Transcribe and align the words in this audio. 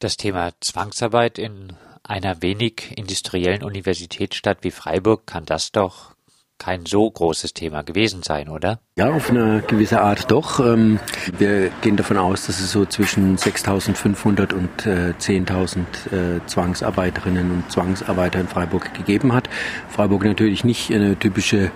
Das 0.00 0.16
Thema 0.16 0.52
Zwangsarbeit 0.62 1.38
in 1.38 1.74
einer 2.02 2.40
wenig 2.40 2.96
industriellen 2.96 3.62
Universitätsstadt 3.62 4.58
wie 4.62 4.70
Freiburg 4.70 5.26
kann 5.26 5.44
das 5.44 5.72
doch 5.72 6.14
kein 6.56 6.86
so 6.86 7.10
großes 7.10 7.52
Thema 7.52 7.82
gewesen 7.82 8.22
sein, 8.22 8.48
oder? 8.48 8.80
Ja, 8.96 9.10
auf 9.12 9.28
eine 9.28 9.60
gewisse 9.60 10.00
Art 10.00 10.30
doch. 10.30 10.58
Ähm, 10.58 11.00
wir 11.36 11.68
gehen 11.82 11.98
davon 11.98 12.16
aus, 12.16 12.46
dass 12.46 12.60
es 12.60 12.72
so 12.72 12.86
zwischen 12.86 13.36
6.500 13.36 14.54
und 14.54 14.70
10.000 14.86 15.78
äh, 16.12 16.36
äh, 16.36 16.40
Zwangsarbeiterinnen 16.46 17.50
und 17.50 17.70
Zwangsarbeiter 17.70 18.40
in 18.40 18.48
Freiburg 18.48 18.94
gegeben 18.94 19.34
hat. 19.34 19.50
Freiburg 19.90 20.24
natürlich 20.24 20.64
nicht 20.64 20.90
eine 20.90 21.18
typische 21.18 21.70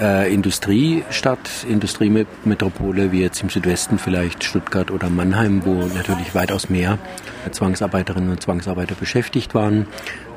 äh, 0.00 0.32
Industriestadt, 0.32 1.66
Industriemetropole 1.68 3.12
wie 3.12 3.20
jetzt 3.20 3.42
im 3.42 3.50
Südwesten 3.50 3.98
vielleicht 3.98 4.44
Stuttgart 4.44 4.90
oder 4.90 5.10
Mannheim, 5.10 5.64
wo 5.64 5.74
natürlich 5.86 6.34
weitaus 6.34 6.70
mehr 6.70 6.98
Zwangsarbeiterinnen 7.50 8.30
und 8.30 8.42
Zwangsarbeiter 8.42 8.94
beschäftigt 8.94 9.54
waren. 9.54 9.86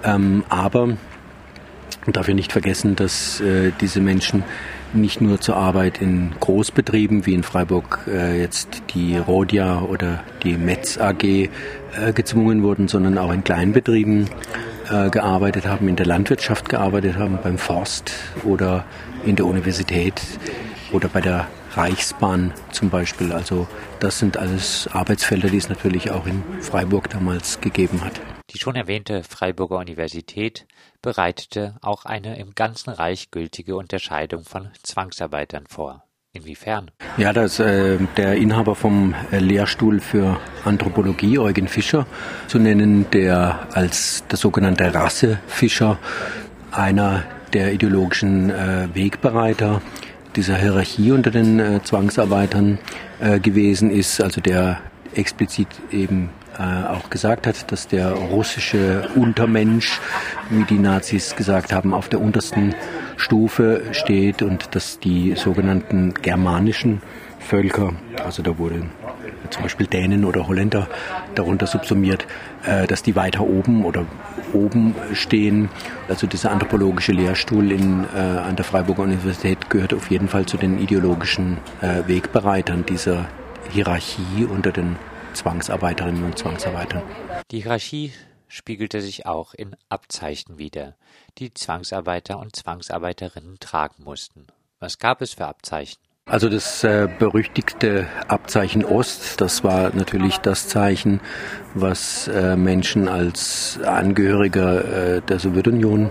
Ähm, 0.03 0.43
aber 0.49 0.89
und 2.05 2.15
darf 2.15 2.27
ja 2.27 2.33
nicht 2.33 2.51
vergessen, 2.51 2.95
dass 2.95 3.41
äh, 3.41 3.71
diese 3.79 3.99
Menschen 3.99 4.43
nicht 4.93 5.21
nur 5.21 5.39
zur 5.39 5.55
Arbeit 5.55 6.01
in 6.01 6.31
Großbetrieben 6.39 7.25
wie 7.25 7.33
in 7.33 7.43
Freiburg 7.43 8.01
äh, 8.07 8.39
jetzt 8.41 8.83
die 8.93 9.17
Rodia 9.17 9.81
oder 9.81 10.23
die 10.43 10.57
Metz 10.57 10.97
AG 10.97 11.23
äh, 11.23 11.49
gezwungen 12.13 12.63
wurden, 12.63 12.87
sondern 12.87 13.17
auch 13.17 13.31
in 13.31 13.43
Kleinbetrieben 13.43 14.29
äh, 14.89 15.09
gearbeitet 15.09 15.65
haben, 15.65 15.87
in 15.87 15.95
der 15.95 16.05
Landwirtschaft 16.05 16.69
gearbeitet 16.69 17.17
haben, 17.17 17.39
beim 17.41 17.57
Forst 17.57 18.13
oder 18.43 18.85
in 19.25 19.35
der 19.35 19.45
Universität 19.45 20.21
oder 20.91 21.07
bei 21.07 21.21
der 21.21 21.47
Reichsbahn 21.73 22.53
zum 22.71 22.89
Beispiel. 22.89 23.31
Also 23.31 23.67
das 23.99 24.19
sind 24.19 24.37
alles 24.37 24.87
Arbeitsfelder, 24.91 25.49
die 25.49 25.57
es 25.57 25.69
natürlich 25.69 26.11
auch 26.11 26.25
in 26.25 26.43
Freiburg 26.61 27.09
damals 27.09 27.61
gegeben 27.61 28.03
hat. 28.03 28.19
Die 28.49 28.59
schon 28.59 28.75
erwähnte 28.75 29.23
Freiburger 29.23 29.77
Universität 29.77 30.67
bereitete 31.01 31.75
auch 31.81 32.05
eine 32.05 32.37
im 32.37 32.53
ganzen 32.53 32.89
Reich 32.89 33.31
gültige 33.31 33.77
Unterscheidung 33.77 34.43
von 34.43 34.69
Zwangsarbeitern 34.83 35.67
vor. 35.67 36.03
Inwiefern? 36.33 36.91
Ja, 37.17 37.33
das 37.33 37.59
äh, 37.59 37.97
der 38.15 38.35
Inhaber 38.35 38.73
vom 38.73 39.13
äh, 39.33 39.39
Lehrstuhl 39.39 39.99
für 39.99 40.39
Anthropologie, 40.63 41.37
Eugen 41.37 41.67
Fischer, 41.67 42.07
zu 42.47 42.57
nennen, 42.57 43.05
der 43.11 43.67
als 43.73 44.23
der 44.31 44.37
sogenannte 44.37 44.93
Rassefischer 44.93 45.99
einer 46.71 47.23
der 47.51 47.73
ideologischen 47.73 48.49
äh, 48.49 48.87
Wegbereiter 48.93 49.81
dieser 50.37 50.55
Hierarchie 50.55 51.11
unter 51.11 51.31
den 51.31 51.59
äh, 51.59 51.83
Zwangsarbeitern 51.83 52.79
äh, 53.19 53.41
gewesen 53.41 53.91
ist, 53.91 54.21
also 54.21 54.39
der 54.39 54.79
explizit 55.13 55.67
eben 55.91 56.29
äh, 56.59 56.87
auch 56.87 57.09
gesagt 57.09 57.47
hat, 57.47 57.71
dass 57.71 57.87
der 57.87 58.11
russische 58.11 59.07
Untermensch, 59.15 60.01
wie 60.49 60.63
die 60.63 60.79
Nazis 60.79 61.35
gesagt 61.37 61.71
haben, 61.71 61.93
auf 61.93 62.09
der 62.09 62.19
untersten 62.19 62.75
Stufe 63.15 63.83
steht 63.93 64.41
und 64.41 64.75
dass 64.75 64.99
die 64.99 65.35
sogenannten 65.35 66.13
germanischen 66.13 67.01
Völker, 67.39 67.93
also 68.23 68.43
da 68.43 68.57
wurde 68.57 68.83
zum 69.49 69.63
Beispiel 69.63 69.87
Dänen 69.87 70.25
oder 70.25 70.47
Holländer 70.47 70.87
darunter 71.35 71.67
subsumiert, 71.67 72.27
äh, 72.65 72.85
dass 72.85 73.01
die 73.01 73.15
weiter 73.15 73.41
oben 73.41 73.85
oder 73.85 74.05
oben 74.51 74.93
stehen. 75.13 75.69
Also 76.09 76.27
dieser 76.27 76.51
anthropologische 76.51 77.13
Lehrstuhl 77.13 77.71
in, 77.71 78.05
äh, 78.13 78.17
an 78.17 78.57
der 78.57 78.65
Freiburger 78.65 79.03
Universität 79.03 79.69
gehört 79.69 79.93
auf 79.93 80.11
jeden 80.11 80.27
Fall 80.27 80.45
zu 80.45 80.57
den 80.57 80.79
ideologischen 80.79 81.57
Wegbereitern 82.07 82.85
dieser 82.85 83.25
Hierarchie 83.69 84.45
unter 84.49 84.71
den 84.71 84.97
Zwangsarbeiterinnen 85.33 86.23
und 86.23 86.37
Zwangsarbeitern. 86.37 87.03
Die 87.51 87.61
Hierarchie 87.61 88.13
spiegelte 88.47 89.01
sich 89.01 89.25
auch 89.25 89.53
in 89.53 89.75
Abzeichen 89.89 90.57
wider, 90.57 90.95
die 91.37 91.53
Zwangsarbeiter 91.53 92.37
und 92.37 92.55
Zwangsarbeiterinnen 92.55 93.59
tragen 93.59 94.03
mussten. 94.03 94.47
Was 94.79 94.99
gab 94.99 95.21
es 95.21 95.33
für 95.33 95.47
Abzeichen? 95.47 96.01
Also 96.31 96.47
das 96.47 96.85
äh, 96.85 97.09
berüchtigte 97.19 98.07
Abzeichen 98.29 98.85
Ost, 98.85 99.41
das 99.41 99.65
war 99.65 99.91
natürlich 99.93 100.37
das 100.37 100.69
Zeichen, 100.69 101.19
was 101.73 102.29
äh, 102.29 102.55
Menschen 102.55 103.09
als 103.09 103.77
Angehöriger 103.85 105.17
äh, 105.17 105.21
der 105.27 105.39
Sowjetunion 105.39 106.09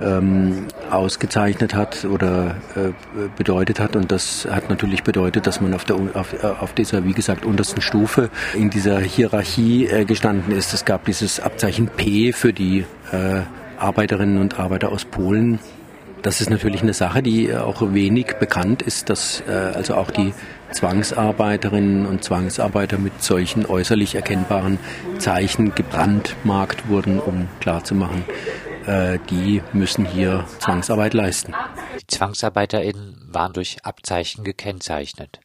ähm, 0.00 0.68
ausgezeichnet 0.90 1.74
hat 1.74 2.06
oder 2.06 2.56
äh, 2.76 2.92
bedeutet 3.36 3.78
hat. 3.78 3.94
Und 3.94 4.10
das 4.10 4.48
hat 4.50 4.70
natürlich 4.70 5.02
bedeutet, 5.02 5.46
dass 5.46 5.60
man 5.60 5.74
auf, 5.74 5.84
der, 5.84 5.96
auf, 6.14 6.42
auf 6.42 6.72
dieser, 6.72 7.04
wie 7.04 7.12
gesagt, 7.12 7.44
untersten 7.44 7.82
Stufe 7.82 8.30
in 8.54 8.70
dieser 8.70 8.98
Hierarchie 9.00 9.86
äh, 9.86 10.06
gestanden 10.06 10.56
ist. 10.56 10.72
Es 10.72 10.86
gab 10.86 11.04
dieses 11.04 11.40
Abzeichen 11.40 11.88
P 11.88 12.32
für 12.32 12.54
die 12.54 12.86
äh, 13.12 13.42
Arbeiterinnen 13.78 14.40
und 14.40 14.58
Arbeiter 14.58 14.90
aus 14.90 15.04
Polen, 15.04 15.58
das 16.22 16.40
ist 16.40 16.50
natürlich 16.50 16.82
eine 16.82 16.94
Sache, 16.94 17.22
die 17.22 17.54
auch 17.54 17.80
wenig 17.92 18.36
bekannt 18.38 18.82
ist, 18.82 19.10
dass 19.10 19.42
äh, 19.48 19.52
also 19.52 19.94
auch 19.94 20.10
die 20.10 20.32
Zwangsarbeiterinnen 20.72 22.06
und 22.06 22.24
Zwangsarbeiter 22.24 22.98
mit 22.98 23.22
solchen 23.22 23.66
äußerlich 23.66 24.14
erkennbaren 24.14 24.78
Zeichen 25.18 25.74
gebrandmarkt 25.74 26.88
wurden, 26.88 27.18
um 27.18 27.48
klarzumachen, 27.60 28.24
äh, 28.86 29.18
die 29.30 29.62
müssen 29.72 30.04
hier 30.04 30.44
Zwangsarbeit 30.58 31.14
leisten. 31.14 31.54
Die 32.00 32.06
ZwangsarbeiterInnen 32.06 33.28
waren 33.30 33.52
durch 33.52 33.78
Abzeichen 33.84 34.44
gekennzeichnet. 34.44 35.40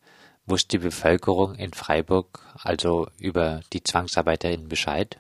Wusste 0.46 0.78
die 0.78 0.84
Bevölkerung 0.84 1.56
in 1.56 1.72
Freiburg 1.72 2.40
also 2.62 3.08
über 3.18 3.62
die 3.72 3.82
ZwangsarbeiterInnen 3.82 4.68
Bescheid? 4.68 5.20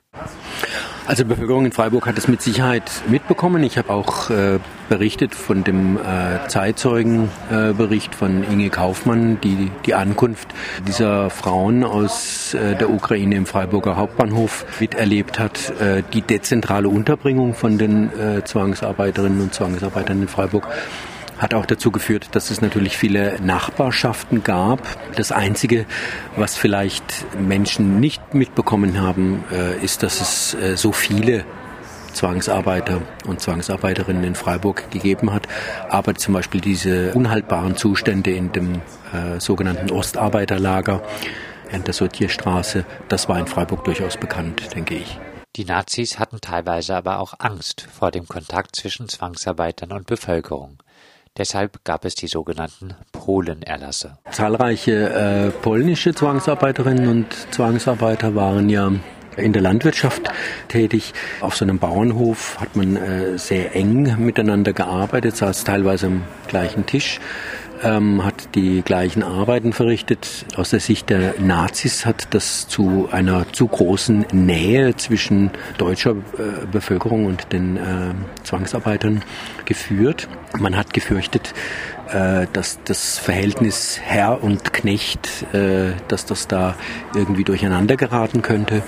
Also 1.07 1.23
die 1.23 1.29
Bevölkerung 1.29 1.65
in 1.65 1.71
Freiburg 1.71 2.05
hat 2.05 2.17
es 2.17 2.27
mit 2.27 2.41
Sicherheit 2.41 2.91
mitbekommen. 3.07 3.63
Ich 3.63 3.77
habe 3.77 3.89
auch 3.89 4.29
äh, 4.29 4.59
berichtet 4.89 5.33
von 5.33 5.63
dem 5.63 5.97
äh, 5.97 6.45
Zeitzeugenbericht 6.49 8.13
äh, 8.13 8.17
von 8.17 8.43
Inge 8.43 8.69
Kaufmann, 8.69 9.39
die 9.39 9.71
die 9.85 9.93
Ankunft 9.93 10.49
dieser 10.87 11.29
Frauen 11.29 11.85
aus 11.85 12.53
äh, 12.53 12.75
der 12.75 12.89
Ukraine 12.89 13.35
im 13.35 13.45
Freiburger 13.45 13.95
Hauptbahnhof 13.95 14.65
miterlebt 14.81 15.39
hat. 15.39 15.69
Äh, 15.79 16.03
die 16.11 16.21
dezentrale 16.21 16.89
Unterbringung 16.89 17.53
von 17.53 17.77
den 17.77 18.09
äh, 18.19 18.43
Zwangsarbeiterinnen 18.43 19.39
und 19.39 19.53
Zwangsarbeitern 19.53 20.21
in 20.21 20.27
Freiburg 20.27 20.67
hat 21.37 21.53
auch 21.53 21.65
dazu 21.65 21.91
geführt, 21.91 22.29
dass 22.33 22.51
es 22.51 22.61
natürlich 22.61 22.97
viele 22.97 23.39
Nachbarschaften 23.41 24.43
gab. 24.43 24.81
Das 25.15 25.31
Einzige, 25.31 25.85
was 26.35 26.57
vielleicht 26.57 27.25
Menschen 27.39 27.99
nicht 27.99 28.33
mitbekommen 28.33 29.01
haben, 29.01 29.43
äh, 29.51 29.83
ist, 29.83 30.03
dass 30.03 30.21
es 30.21 30.53
äh, 30.53 30.77
so 30.77 30.91
viele 30.91 31.45
Zwangsarbeiter 32.13 33.01
und 33.25 33.41
Zwangsarbeiterinnen 33.41 34.23
in 34.23 34.35
Freiburg 34.35 34.89
gegeben 34.91 35.33
hat. 35.33 35.47
Aber 35.89 36.15
zum 36.15 36.33
Beispiel 36.33 36.61
diese 36.61 37.13
unhaltbaren 37.13 37.75
Zustände 37.75 38.31
in 38.31 38.51
dem 38.51 38.75
äh, 39.11 39.39
sogenannten 39.39 39.91
Ostarbeiterlager 39.91 41.01
in 41.71 41.83
der 41.83 41.93
Sortierstraße, 41.93 42.85
das 43.09 43.27
war 43.27 43.39
in 43.39 43.47
Freiburg 43.47 43.83
durchaus 43.83 44.17
bekannt, 44.17 44.75
denke 44.75 44.95
ich. 44.95 45.19
Die 45.55 45.65
Nazis 45.65 46.17
hatten 46.17 46.41
teilweise 46.41 46.95
aber 46.95 47.19
auch 47.19 47.35
Angst 47.37 47.81
vor 47.81 48.09
dem 48.09 48.27
Kontakt 48.27 48.75
zwischen 48.75 49.07
Zwangsarbeitern 49.07 49.91
und 49.91 50.07
Bevölkerung. 50.07 50.82
Deshalb 51.35 51.83
gab 51.83 52.05
es 52.05 52.13
die 52.13 52.27
sogenannten 52.27 52.93
Polenerlasse. 53.11 54.19
Zahlreiche 54.29 55.09
äh, 55.09 55.49
polnische 55.49 56.13
Zwangsarbeiterinnen 56.13 57.07
und 57.07 57.33
Zwangsarbeiter 57.51 58.35
waren 58.35 58.69
ja 58.69 58.91
in 59.35 59.51
der 59.51 59.63
Landwirtschaft 59.63 60.29
tätig. 60.67 61.13
Auf 61.41 61.55
so 61.55 61.65
einem 61.65 61.79
Bauernhof 61.79 62.59
hat 62.59 62.75
man 62.75 62.95
äh, 62.97 63.37
sehr 63.39 63.75
eng 63.75 64.23
miteinander 64.23 64.73
gearbeitet, 64.73 65.35
saß 65.35 65.63
teilweise 65.63 66.07
am 66.07 66.23
gleichen 66.47 66.85
Tisch 66.85 67.19
ähm, 67.83 68.23
hat 68.23 68.55
die 68.55 68.81
gleichen 68.81 69.23
Arbeiten 69.23 69.73
verrichtet. 69.73 70.45
Aus 70.55 70.71
der 70.71 70.79
Sicht 70.79 71.09
der 71.09 71.35
Nazis 71.39 72.05
hat 72.05 72.27
das 72.31 72.67
zu 72.67 73.09
einer 73.11 73.51
zu 73.51 73.67
großen 73.67 74.25
Nähe 74.31 74.95
zwischen 74.95 75.51
deutscher 75.77 76.11
äh, 76.11 76.65
Bevölkerung 76.71 77.25
und 77.25 77.51
den 77.51 77.77
äh, 77.77 78.13
Zwangsarbeitern 78.43 79.23
geführt. 79.65 80.27
Man 80.57 80.77
hat 80.77 80.93
gefürchtet, 80.93 81.53
äh, 82.09 82.47
dass 82.53 82.79
das 82.83 83.17
Verhältnis 83.17 83.99
Herr 84.01 84.43
und 84.43 84.73
Knecht, 84.73 85.53
äh, 85.53 85.93
dass 86.07 86.25
das 86.25 86.47
da 86.47 86.75
irgendwie 87.15 87.43
durcheinander 87.43 87.97
geraten 87.97 88.41
könnte. 88.41 88.83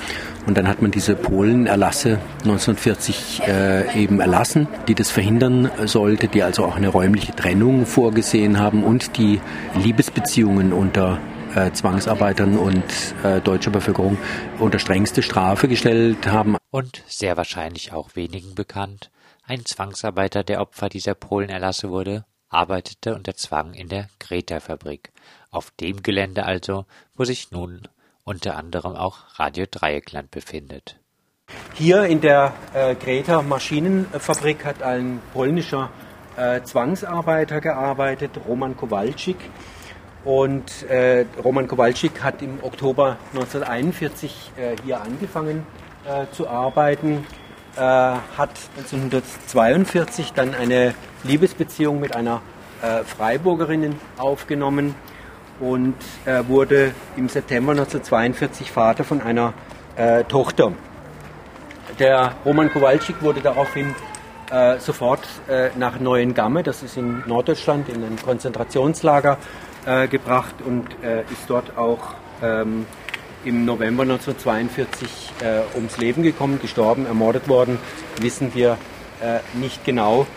Und 0.45 0.57
dann 0.57 0.67
hat 0.67 0.81
man 0.81 0.91
diese 0.91 1.15
Polenerlasse 1.15 2.19
1940 2.43 3.41
äh, 3.47 4.03
eben 4.03 4.19
erlassen, 4.19 4.67
die 4.87 4.93
das 4.93 5.09
verhindern 5.09 5.71
sollte, 5.85 6.27
die 6.27 6.43
also 6.43 6.65
auch 6.65 6.75
eine 6.75 6.89
räumliche 6.89 7.35
Trennung 7.35 7.85
vorgesehen 7.85 8.59
haben 8.59 8.83
und 8.83 9.17
die 9.17 9.41
Liebesbeziehungen 9.75 10.71
unter 10.71 11.19
äh, 11.55 11.71
Zwangsarbeitern 11.71 12.57
und 12.57 12.83
äh, 13.23 13.41
deutscher 13.41 13.71
Bevölkerung 13.71 14.17
unter 14.59 14.77
strengste 14.77 15.23
Strafe 15.23 15.67
gestellt 15.67 16.27
haben. 16.27 16.57
Und 16.69 17.03
sehr 17.07 17.37
wahrscheinlich 17.37 17.93
auch 17.93 18.15
wenigen 18.15 18.53
bekannt, 18.53 19.09
ein 19.47 19.65
Zwangsarbeiter, 19.65 20.43
der 20.43 20.61
Opfer 20.61 20.89
dieser 20.89 21.13
Polenerlasse 21.13 21.89
wurde, 21.89 22.25
arbeitete 22.49 23.15
unter 23.15 23.35
Zwang 23.35 23.73
in 23.73 23.89
der 23.89 24.09
Greta-Fabrik, 24.19 25.11
auf 25.51 25.71
dem 25.71 26.03
Gelände 26.03 26.45
also, 26.45 26.85
wo 27.15 27.25
sich 27.25 27.51
nun 27.51 27.87
unter 28.25 28.57
anderem 28.57 28.95
auch 28.95 29.39
Radio 29.39 29.65
Dreieckland 29.69 30.31
befindet 30.31 30.99
Hier 31.75 32.05
in 32.05 32.21
der 32.21 32.53
äh, 32.73 32.95
Greta 32.95 33.41
Maschinenfabrik 33.43 34.65
hat 34.65 34.81
ein 34.81 35.21
polnischer 35.33 35.91
äh, 36.35 36.61
Zwangsarbeiter 36.63 37.61
gearbeitet, 37.61 38.31
Roman 38.47 38.75
Kowalczyk. 38.75 39.37
Und 40.25 40.83
äh, 40.89 41.25
Roman 41.43 41.67
Kowalczyk 41.67 42.23
hat 42.23 42.41
im 42.41 42.63
Oktober 42.63 43.17
1941 43.33 44.51
äh, 44.57 44.75
hier 44.83 45.01
angefangen 45.01 45.67
äh, 46.03 46.25
zu 46.31 46.49
arbeiten, 46.49 47.27
äh, 47.75 47.79
hat 47.79 48.57
1942 48.77 50.33
dann 50.33 50.55
eine 50.55 50.95
Liebesbeziehung 51.23 51.99
mit 51.99 52.15
einer 52.15 52.41
äh, 52.81 53.03
Freiburgerin 53.03 53.95
aufgenommen 54.17 54.95
und 55.59 55.95
wurde 56.47 56.91
im 57.15 57.29
September 57.29 57.71
1942 57.71 58.71
Vater 58.71 59.03
von 59.03 59.21
einer 59.21 59.53
Tochter. 60.27 60.73
Der 61.99 62.33
Roman 62.43 62.69
Kowalczyk 62.69 63.21
wurde 63.21 63.39
daraufhin 63.39 63.95
äh, 64.51 64.79
sofort 64.79 65.27
äh, 65.47 65.69
nach 65.77 65.99
Neuengamme, 65.99 66.61
das 66.61 66.83
ist 66.83 66.97
in 66.97 67.23
Norddeutschland, 67.25 67.89
in 67.89 68.03
ein 68.03 68.17
Konzentrationslager 68.21 69.37
äh, 69.85 70.07
gebracht 70.07 70.55
und 70.65 70.87
äh, 71.03 71.21
ist 71.21 71.47
dort 71.47 71.77
auch 71.77 72.15
ähm, 72.43 72.85
im 73.43 73.65
November 73.65 74.03
1942 74.03 75.31
äh, 75.41 75.61
ums 75.75 75.97
Leben 75.97 76.23
gekommen, 76.23 76.59
gestorben, 76.61 77.05
ermordet 77.05 77.47
worden, 77.47 77.79
wissen 78.19 78.53
wir 78.53 78.77
äh, 79.21 79.39
nicht 79.57 79.83
genau. 79.85 80.27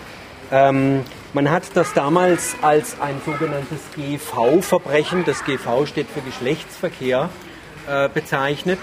Ähm, 0.51 1.05
man 1.35 1.51
hat 1.51 1.65
das 1.75 1.93
damals 1.93 2.57
als 2.63 3.01
ein 3.01 3.21
sogenanntes 3.25 3.81
GV-Verbrechen, 3.95 5.25
das 5.25 5.45
GV 5.45 5.87
steht 5.87 6.09
für 6.09 6.21
Geschlechtsverkehr, 6.21 7.31
bezeichnet. 8.13 8.79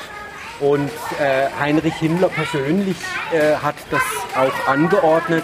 Und 0.60 0.90
äh, 1.20 1.48
Heinrich 1.60 1.96
Himmler 1.96 2.30
persönlich 2.30 2.98
äh, 3.34 3.56
hat 3.56 3.76
das 3.92 4.02
auch 4.36 4.68
angeordnet, 4.68 5.44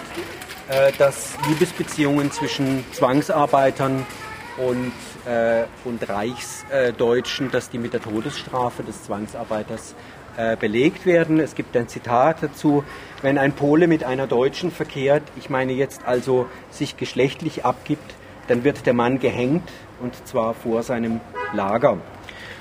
äh, 0.70 0.94
dass 0.98 1.34
Liebesbeziehungen 1.50 2.32
zwischen 2.32 2.86
Zwangsarbeitern 2.94 4.06
und, 4.58 4.94
äh, 5.26 5.66
und 5.84 6.08
Reichsdeutschen, 6.08 7.52
dass 7.52 7.70
die 7.70 7.78
mit 7.78 7.92
der 7.92 8.02
Todesstrafe 8.02 8.84
des 8.84 9.04
Zwangsarbeiters 9.04 9.96
äh, 10.42 10.56
belegt 10.56 11.06
werden. 11.06 11.40
Es 11.40 11.54
gibt 11.54 11.78
ein 11.78 11.88
Zitat 11.88 12.42
dazu, 12.42 12.84
wenn 13.22 13.38
ein 13.38 13.54
Pole 13.54 13.88
mit 13.88 14.04
einer 14.04 14.26
Deutschen 14.26 14.72
verkehrt, 14.72 15.22
ich 15.38 15.52
meine 15.52 15.72
jetzt 15.72 16.02
also 16.08 16.48
sich 16.72 16.98
geschlechtlich 16.98 17.64
abgibt, 17.64 18.16
dann 18.48 18.64
wird 18.64 18.88
der 18.88 18.94
Mann 18.94 19.20
gehängt 19.20 19.70
und 20.02 20.16
zwar 20.28 20.56
vor 20.56 20.82
seinem 20.82 21.20
Lager. 21.54 21.98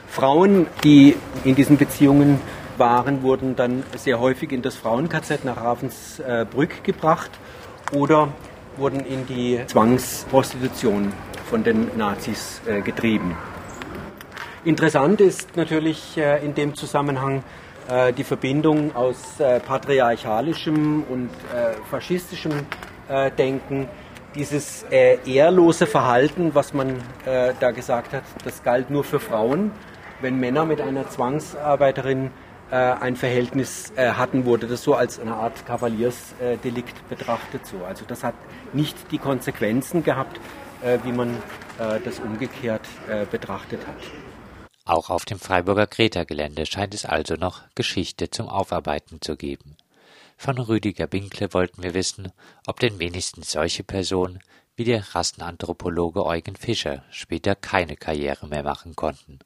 Frauen, 0.09 0.67
die 0.85 1.17
in 1.44 1.55
diesen 1.55 1.79
Beziehungen 1.79 2.38
waren, 2.77 3.23
wurden 3.23 3.56
dann 3.56 3.82
sehr 3.97 4.21
häufig 4.21 4.53
in 4.53 4.61
das 4.61 4.77
Frauen-KZ 4.77 5.47
nach 5.47 5.56
Ravensbrück 5.56 6.85
gebracht 6.85 7.31
oder 7.93 8.29
wurden 8.77 9.00
in 9.00 9.27
die 9.27 9.59
Zwangsprostitution 9.67 11.15
von 11.49 11.65
den 11.65 11.97
Nazis 11.97 12.61
äh, 12.67 12.82
getrieben. 12.82 13.37
Interessant 14.65 15.23
ist 15.23 15.56
natürlich 15.56 16.19
äh, 16.19 16.44
in 16.44 16.55
dem 16.55 16.75
Zusammenhang 16.75 17.43
äh, 17.90 18.12
die 18.12 18.25
Verbindung 18.25 18.94
aus 18.94 19.19
patriarchalischem 19.66 21.04
und 21.04 21.31
faschistischem 21.90 22.52
Denken 23.37 23.88
dieses 24.34 24.84
ehrlose 24.84 25.87
Verhalten, 25.87 26.54
was 26.54 26.72
man 26.72 26.96
da 27.25 27.70
gesagt 27.72 28.12
hat, 28.12 28.22
das 28.44 28.62
galt 28.62 28.88
nur 28.88 29.02
für 29.02 29.19
Frauen 29.19 29.72
wenn 30.22 30.38
Männer 30.38 30.64
mit 30.64 30.81
einer 30.81 31.08
Zwangsarbeiterin 31.08 32.31
äh, 32.70 32.76
ein 32.76 33.16
Verhältnis 33.16 33.93
äh, 33.96 34.10
hatten, 34.10 34.44
wurde 34.44 34.66
das 34.66 34.82
so 34.82 34.94
als 34.94 35.19
eine 35.19 35.34
Art 35.34 35.66
Kavaliersdelikt 35.66 37.08
betrachtet. 37.08 37.66
So. 37.66 37.84
Also 37.84 38.04
das 38.06 38.22
hat 38.22 38.34
nicht 38.72 39.10
die 39.10 39.19
Konsequenzen 39.19 40.04
gehabt, 40.04 40.38
äh, 40.82 40.98
wie 41.04 41.12
man 41.12 41.31
äh, 41.78 42.00
das 42.04 42.20
umgekehrt 42.20 42.86
äh, 43.08 43.26
betrachtet 43.26 43.81
hat. 43.86 44.30
Auch 44.90 45.08
auf 45.08 45.25
dem 45.25 45.38
Freiburger 45.38 45.87
Greta-Gelände 45.87 46.66
scheint 46.66 46.94
es 46.94 47.04
also 47.04 47.34
noch 47.34 47.60
Geschichte 47.76 48.28
zum 48.28 48.48
Aufarbeiten 48.48 49.20
zu 49.20 49.37
geben. 49.37 49.76
Von 50.37 50.58
Rüdiger 50.58 51.06
Binkle 51.06 51.54
wollten 51.54 51.84
wir 51.84 51.94
wissen, 51.94 52.32
ob 52.66 52.81
denn 52.81 52.98
wenigstens 52.98 53.52
solche 53.52 53.84
Personen 53.84 54.40
wie 54.75 54.82
der 54.82 55.14
Rassenanthropologe 55.14 56.26
Eugen 56.26 56.56
Fischer 56.56 57.04
später 57.12 57.54
keine 57.54 57.94
Karriere 57.94 58.48
mehr 58.48 58.64
machen 58.64 58.96
konnten. 58.96 59.38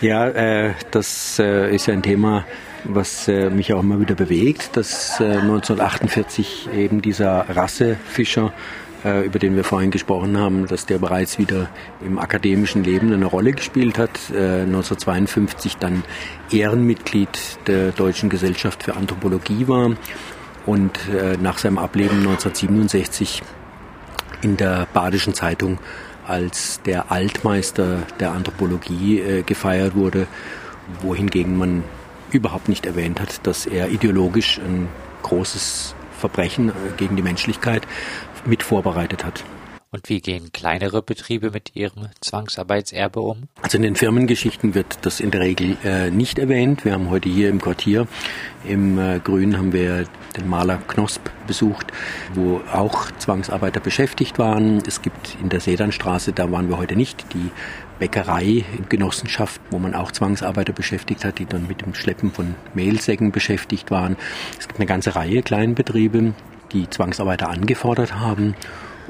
Ja, 0.00 0.26
äh, 0.30 0.74
das 0.90 1.38
äh, 1.38 1.72
ist 1.72 1.88
ein 1.88 2.02
Thema, 2.02 2.44
was 2.82 3.28
äh, 3.28 3.50
mich 3.50 3.72
auch 3.72 3.80
immer 3.80 4.00
wieder 4.00 4.16
bewegt, 4.16 4.76
dass 4.76 5.20
1948 5.20 6.70
äh, 6.72 6.84
eben 6.84 7.02
dieser 7.02 7.48
Rassefischer 7.50 8.46
äh, 8.46 8.87
über 9.04 9.38
den 9.38 9.54
wir 9.56 9.64
vorhin 9.64 9.90
gesprochen 9.90 10.36
haben, 10.36 10.66
dass 10.66 10.86
der 10.86 10.98
bereits 10.98 11.38
wieder 11.38 11.68
im 12.04 12.18
akademischen 12.18 12.82
Leben 12.82 13.12
eine 13.12 13.26
Rolle 13.26 13.52
gespielt 13.52 13.98
hat. 13.98 14.10
1952 14.30 15.74
äh, 15.74 15.76
dann 15.78 16.02
Ehrenmitglied 16.50 17.58
der 17.66 17.92
Deutschen 17.92 18.28
Gesellschaft 18.28 18.82
für 18.82 18.96
Anthropologie 18.96 19.68
war 19.68 19.92
und 20.66 20.98
nach 21.40 21.58
seinem 21.58 21.78
Ableben 21.78 22.18
1967 22.18 23.42
in 24.42 24.56
der 24.56 24.86
Badischen 24.92 25.32
Zeitung 25.32 25.78
als 26.28 26.80
der 26.82 27.10
Altmeister 27.10 28.02
der 28.20 28.32
Anthropologie 28.32 29.20
äh, 29.20 29.42
gefeiert 29.42 29.94
wurde, 29.94 30.26
wohingegen 31.00 31.56
man 31.56 31.82
überhaupt 32.30 32.68
nicht 32.68 32.84
erwähnt 32.84 33.20
hat, 33.20 33.46
dass 33.46 33.64
er 33.64 33.88
ideologisch 33.88 34.58
ein 34.58 34.88
großes 35.22 35.94
Verbrechen 36.18 36.70
äh, 36.70 36.72
gegen 36.96 37.16
die 37.16 37.22
Menschlichkeit 37.22 37.86
mit 38.44 38.62
vorbereitet 38.62 39.24
hat. 39.24 39.44
Und 39.90 40.10
wie 40.10 40.20
gehen 40.20 40.52
kleinere 40.52 41.00
Betriebe 41.00 41.50
mit 41.50 41.74
ihrem 41.74 42.08
Zwangsarbeitserbe 42.20 43.20
um? 43.20 43.44
Also 43.62 43.78
in 43.78 43.82
den 43.82 43.96
Firmengeschichten 43.96 44.74
wird 44.74 44.98
das 45.06 45.18
in 45.18 45.30
der 45.30 45.40
Regel 45.40 45.78
äh, 45.82 46.10
nicht 46.10 46.38
erwähnt. 46.38 46.84
Wir 46.84 46.92
haben 46.92 47.08
heute 47.08 47.30
hier 47.30 47.48
im 47.48 47.58
Quartier 47.58 48.06
im 48.66 48.98
äh, 48.98 49.18
Grün 49.18 49.56
haben 49.56 49.72
wir 49.72 50.04
den 50.36 50.46
Maler 50.46 50.76
Knosp 50.88 51.22
besucht, 51.46 51.86
wo 52.34 52.60
auch 52.70 53.10
Zwangsarbeiter 53.12 53.80
beschäftigt 53.80 54.38
waren. 54.38 54.82
Es 54.86 55.00
gibt 55.00 55.38
in 55.40 55.48
der 55.48 55.60
Sedanstraße, 55.60 56.34
da 56.34 56.52
waren 56.52 56.68
wir 56.68 56.76
heute 56.76 56.94
nicht, 56.94 57.24
die 57.32 57.50
Bäckerei 57.98 58.66
Genossenschaft, 58.90 59.58
wo 59.70 59.78
man 59.78 59.94
auch 59.94 60.12
Zwangsarbeiter 60.12 60.74
beschäftigt 60.74 61.24
hat, 61.24 61.38
die 61.38 61.46
dann 61.46 61.66
mit 61.66 61.80
dem 61.80 61.94
Schleppen 61.94 62.30
von 62.30 62.56
Mehlsäcken 62.74 63.32
beschäftigt 63.32 63.90
waren. 63.90 64.18
Es 64.58 64.68
gibt 64.68 64.80
eine 64.80 64.86
ganze 64.86 65.16
Reihe 65.16 65.42
Kleinbetriebe, 65.42 66.34
die 66.72 66.90
Zwangsarbeiter 66.90 67.48
angefordert 67.48 68.16
haben 68.16 68.54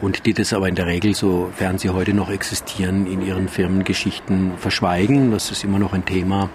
und 0.01 0.27
die 0.27 0.35
das 0.35 0.53
aber 0.53 0.69
in 0.69 0.75
der 0.75 0.87
Regel, 0.87 1.15
sofern 1.15 1.79
sie 1.79 1.91
heute 1.91 2.15
noch 2.15 2.31
existieren, 2.31 3.07
in 3.07 3.21
ihren 3.21 3.49
Firmengeschichten 3.49 4.59
verschweigen. 4.59 5.31
Das 5.31 5.51
ist 5.51 5.65
immer 5.65 5.79
noch 5.79 5.93
ein 5.93 6.05
Thema, 6.05 6.51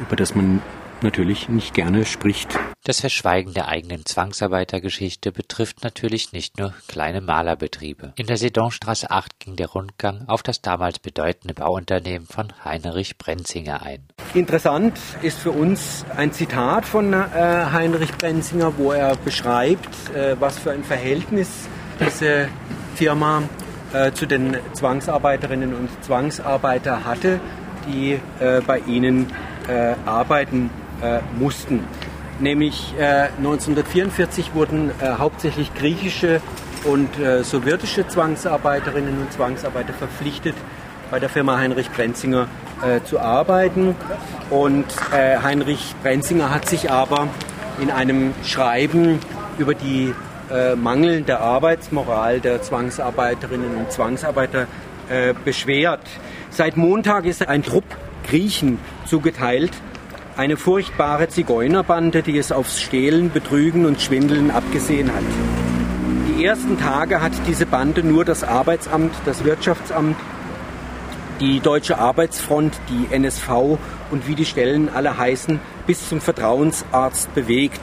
über 0.00 0.16
das 0.16 0.34
man 0.34 0.60
natürlich 1.02 1.48
nicht 1.48 1.74
gerne 1.74 2.04
spricht. 2.04 2.58
Das 2.84 3.00
Verschweigen 3.00 3.54
der 3.54 3.68
eigenen 3.68 4.04
Zwangsarbeitergeschichte 4.04 5.32
betrifft 5.32 5.84
natürlich 5.84 6.32
nicht 6.32 6.58
nur 6.58 6.74
kleine 6.88 7.20
Malerbetriebe. 7.20 8.12
In 8.16 8.26
der 8.26 8.36
Sedonstraße 8.36 9.10
8 9.10 9.38
ging 9.40 9.56
der 9.56 9.68
Rundgang 9.68 10.24
auf 10.28 10.42
das 10.42 10.62
damals 10.62 10.98
bedeutende 10.98 11.54
Bauunternehmen 11.54 12.26
von 12.26 12.52
Heinrich 12.64 13.18
Brenzinger 13.18 13.82
ein. 13.82 14.04
Interessant 14.34 14.98
ist 15.22 15.38
für 15.38 15.52
uns 15.52 16.04
ein 16.16 16.32
Zitat 16.32 16.84
von 16.84 17.12
äh, 17.12 17.16
Heinrich 17.72 18.12
Brenzinger, 18.12 18.76
wo 18.76 18.92
er 18.92 19.16
beschreibt, 19.16 20.10
äh, 20.14 20.40
was 20.40 20.58
für 20.58 20.72
ein 20.72 20.84
Verhältnis 20.84 21.68
diese 22.00 22.48
Firma 22.94 23.42
äh, 23.92 24.12
zu 24.12 24.26
den 24.26 24.56
Zwangsarbeiterinnen 24.72 25.74
und 25.74 25.88
Zwangsarbeiter 26.04 27.04
hatte, 27.04 27.40
die 27.86 28.18
äh, 28.40 28.60
bei 28.66 28.78
ihnen 28.80 29.26
äh, 29.68 29.94
arbeiten 30.06 30.70
äh, 31.02 31.20
mussten. 31.38 31.80
Nämlich 32.40 32.94
1944 32.98 34.48
äh, 34.48 34.54
wurden 34.54 34.90
äh, 34.90 35.12
hauptsächlich 35.18 35.74
griechische 35.74 36.40
und 36.84 37.10
sowjetische 37.42 38.08
Zwangsarbeiterinnen 38.08 39.20
und 39.20 39.32
Zwangsarbeiter 39.32 39.92
verpflichtet, 39.92 40.56
bei 41.12 41.20
der 41.20 41.28
Firma 41.28 41.56
Heinrich 41.56 41.88
Brenzinger 41.92 42.48
zu 43.04 43.20
arbeiten. 43.20 43.94
Und 44.50 44.86
Heinrich 45.12 45.94
Brenzinger 46.02 46.52
hat 46.52 46.68
sich 46.68 46.90
aber 46.90 47.28
in 47.80 47.92
einem 47.92 48.34
Schreiben 48.42 49.20
über 49.58 49.76
die 49.76 50.12
äh, 50.52 50.76
mangelnde 50.76 51.40
Arbeitsmoral 51.40 52.40
der 52.40 52.62
Zwangsarbeiterinnen 52.62 53.76
und 53.76 53.90
Zwangsarbeiter 53.90 54.66
äh, 55.08 55.34
beschwert. 55.44 56.02
Seit 56.50 56.76
Montag 56.76 57.24
ist 57.24 57.48
ein 57.48 57.62
Trupp 57.62 57.84
Griechen 58.28 58.78
zugeteilt, 59.06 59.72
eine 60.36 60.56
furchtbare 60.56 61.28
Zigeunerbande, 61.28 62.22
die 62.22 62.38
es 62.38 62.52
aufs 62.52 62.80
Stehlen, 62.80 63.30
Betrügen 63.30 63.86
und 63.86 64.00
Schwindeln 64.00 64.50
abgesehen 64.50 65.12
hat. 65.12 65.24
Die 66.28 66.44
ersten 66.44 66.78
Tage 66.78 67.20
hat 67.20 67.32
diese 67.46 67.66
Bande 67.66 68.02
nur 68.02 68.24
das 68.24 68.44
Arbeitsamt, 68.44 69.14
das 69.24 69.44
Wirtschaftsamt, 69.44 70.16
die 71.40 71.60
Deutsche 71.60 71.98
Arbeitsfront, 71.98 72.78
die 72.88 73.14
NSV 73.14 73.78
und 74.10 74.28
wie 74.28 74.34
die 74.34 74.44
Stellen 74.44 74.88
alle 74.88 75.18
heißen, 75.18 75.60
bis 75.86 76.08
zum 76.08 76.20
Vertrauensarzt 76.20 77.34
bewegt. 77.34 77.80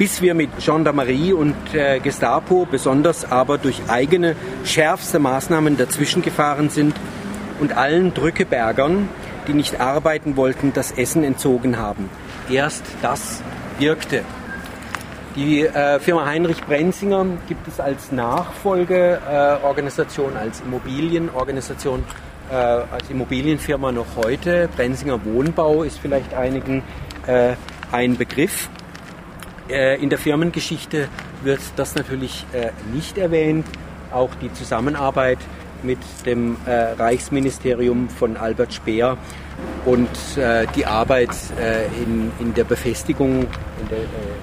Bis 0.00 0.20
wir 0.22 0.32
mit 0.32 0.48
Gendarmerie 0.64 1.34
und 1.34 1.54
äh, 1.74 2.00
Gestapo, 2.00 2.66
besonders 2.70 3.30
aber 3.30 3.58
durch 3.58 3.82
eigene 3.88 4.34
schärfste 4.64 5.18
Maßnahmen 5.18 5.76
dazwischen 5.76 6.22
gefahren 6.22 6.70
sind 6.70 6.96
und 7.60 7.76
allen 7.76 8.14
Drückebergern, 8.14 9.10
die 9.46 9.52
nicht 9.52 9.78
arbeiten 9.78 10.36
wollten, 10.36 10.72
das 10.72 10.92
Essen 10.92 11.22
entzogen 11.22 11.76
haben. 11.76 12.08
Erst 12.50 12.82
das 13.02 13.42
wirkte. 13.78 14.22
Die 15.36 15.66
äh, 15.66 16.00
Firma 16.00 16.24
Heinrich 16.24 16.64
Brenzinger 16.64 17.26
gibt 17.46 17.68
es 17.68 17.78
als 17.78 18.10
Nachfolgeorganisation, 18.10 20.34
äh, 20.34 20.38
als 20.38 20.62
Immobilienorganisation, 20.62 22.04
äh, 22.50 22.54
als 22.54 23.10
Immobilienfirma 23.10 23.92
noch 23.92 24.06
heute. 24.16 24.70
Brenzinger 24.74 25.22
Wohnbau 25.26 25.82
ist 25.82 25.98
vielleicht 25.98 26.32
einigen 26.32 26.82
äh, 27.26 27.52
ein 27.92 28.16
Begriff. 28.16 28.70
Äh, 29.70 30.02
in 30.02 30.10
der 30.10 30.18
Firmengeschichte 30.18 31.08
wird 31.42 31.60
das 31.76 31.94
natürlich 31.94 32.44
äh, 32.52 32.70
nicht 32.92 33.18
erwähnt. 33.18 33.66
Auch 34.12 34.34
die 34.34 34.52
Zusammenarbeit 34.52 35.38
mit 35.82 35.98
dem 36.26 36.56
Reichsministerium 36.66 38.10
von 38.10 38.36
Albert 38.36 38.74
Speer 38.74 39.16
und 39.86 40.08
äh, 40.36 40.66
die 40.76 40.84
Arbeit 40.84 41.30
äh, 41.58 41.86
in, 42.02 42.54
der 42.54 42.64
Befestigung, 42.64 43.40
in 43.80 43.88
der, 43.88 43.98
äh, 43.98 44.02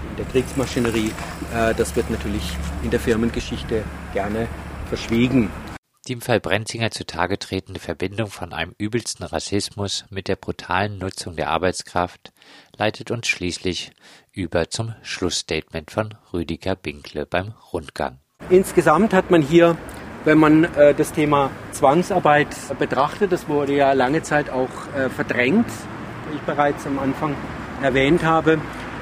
in 0.10 0.16
der 0.18 0.26
Kriegsmaschinerie, 0.26 1.12
äh, 1.54 1.74
das 1.76 1.96
wird 1.96 2.10
natürlich 2.10 2.58
in 2.84 2.90
der 2.90 3.00
Firmengeschichte 3.00 3.84
gerne 4.14 4.48
verschwiegen. 4.90 5.50
Die 6.08 6.14
im 6.14 6.22
Fall 6.22 6.40
Brenzinger 6.40 6.92
zutage 6.92 7.38
tretende 7.38 7.82
Verbindung 7.82 8.28
von 8.28 8.54
einem 8.54 8.74
übelsten 8.78 9.26
Rassismus 9.26 10.06
mit 10.10 10.30
der 10.30 10.38
brutalen 10.38 10.98
Nutzung 10.98 11.36
der 11.36 11.50
Arbeitskraft 11.50 12.32
leitet 12.78 13.12
uns 13.12 13.28
schließlich 13.28 13.92
über 14.32 14.70
zum 14.70 14.94
Schlussstatement 15.02 15.92
von 15.92 16.14
Rüdiger 16.32 16.78
Binkle 16.78 17.26
beim 17.26 17.54
Rundgang. 17.74 18.20
Insgesamt 18.50 19.14
hat 19.14 19.32
man 19.32 19.42
hier 19.42 19.76
wenn 20.28 20.40
man 20.40 20.66
äh, 20.66 20.94
das 20.94 21.14
Thema 21.14 21.52
Zwangsarbeit 21.72 22.50
betrachtet. 22.78 23.32
Das 23.32 23.48
wurde 23.48 23.78
ja 23.78 23.94
lange 23.94 24.24
Zeit 24.24 24.50
auch 24.50 24.68
äh, 24.94 25.10
verdrängt, 25.10 25.68
wie 26.30 26.36
ich 26.36 26.42
bereits 26.42 26.86
am 26.86 27.00
Anfang 27.00 27.34
erwähnt 27.82 28.26
habe. 28.26 28.60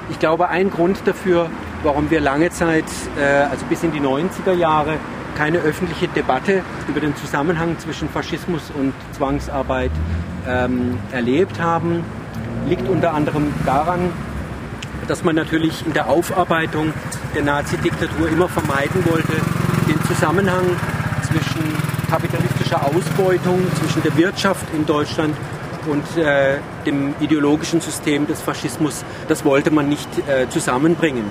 Ich 0.08 0.20
glaube, 0.20 0.50
ein 0.50 0.70
Grund 0.70 1.02
dafür, 1.04 1.50
warum 1.82 2.10
wir 2.10 2.20
lange 2.20 2.50
Zeit, 2.50 2.84
äh, 3.18 3.24
also 3.24 3.66
bis 3.66 3.82
in 3.82 3.90
die 3.90 4.00
90er 4.00 4.52
Jahre, 4.52 4.98
keine 5.36 5.58
öffentliche 5.58 6.08
Debatte 6.08 6.62
über 6.88 7.00
den 7.00 7.14
Zusammenhang 7.16 7.78
zwischen 7.78 8.08
Faschismus 8.08 8.72
und 8.76 8.92
Zwangsarbeit 9.12 9.90
ähm, 10.48 10.98
erlebt 11.12 11.60
haben, 11.60 12.04
liegt 12.68 12.88
unter 12.88 13.14
anderem 13.14 13.52
daran, 13.64 14.10
dass 15.06 15.22
man 15.22 15.36
natürlich 15.36 15.86
in 15.86 15.92
der 15.92 16.08
Aufarbeitung 16.08 16.92
der 17.34 17.42
Nazi-Diktatur 17.42 18.28
immer 18.28 18.48
vermeiden 18.48 19.04
wollte, 19.06 19.32
den 19.88 20.02
Zusammenhang 20.06 20.64
zwischen 21.22 21.62
kapitalistischer 22.10 22.84
Ausbeutung, 22.84 23.60
zwischen 23.78 24.02
der 24.02 24.16
Wirtschaft 24.16 24.64
in 24.74 24.86
Deutschland 24.86 25.36
und 25.86 26.16
äh, 26.16 26.58
dem 26.84 27.14
ideologischen 27.20 27.80
System 27.80 28.26
des 28.26 28.40
Faschismus, 28.40 29.04
das 29.28 29.44
wollte 29.44 29.70
man 29.70 29.88
nicht 29.88 30.08
äh, 30.28 30.48
zusammenbringen. 30.48 31.24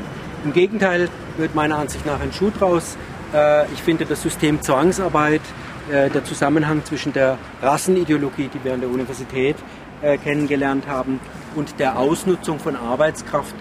Im 0.43 0.53
Gegenteil 0.53 1.09
wird 1.37 1.55
meiner 1.55 1.77
Ansicht 1.77 2.05
nach 2.05 2.19
ein 2.19 2.31
Schuh 2.31 2.51
draus. 2.57 2.97
Äh, 3.35 3.65
ich 3.73 3.81
finde 3.81 4.05
das 4.05 4.21
System 4.21 4.61
Zwangsarbeit, 4.61 5.41
äh, 5.91 6.09
der 6.09 6.23
Zusammenhang 6.23 6.85
zwischen 6.85 7.11
der 7.11 7.37
Rassenideologie, 7.61 8.49
die 8.53 8.63
wir 8.63 8.73
an 8.73 8.79
der 8.79 8.89
Universität 8.89 9.57
äh, 10.01 10.17
kennengelernt 10.17 10.87
haben, 10.87 11.19
und 11.55 11.79
der 11.79 11.97
Ausnutzung 11.97 12.59
von 12.59 12.75
Arbeitskraft 12.75 13.55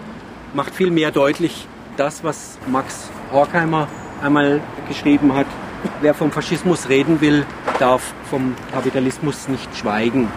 macht 0.53 0.73
viel 0.75 0.91
mehr 0.91 1.11
deutlich 1.11 1.67
das, 1.97 2.23
was 2.23 2.57
Max 2.67 3.09
Horkheimer 3.31 3.87
einmal 4.21 4.61
geschrieben 4.87 5.33
hat, 5.33 5.47
wer 6.01 6.13
vom 6.13 6.31
Faschismus 6.31 6.89
reden 6.89 7.21
will, 7.21 7.45
darf 7.79 8.13
vom 8.29 8.55
Kapitalismus 8.73 9.47
nicht 9.47 9.75
schweigen. 9.77 10.29